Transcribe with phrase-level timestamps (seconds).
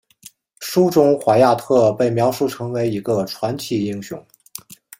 [0.59, 4.19] 书中怀亚特被描述成为一个传奇英雄。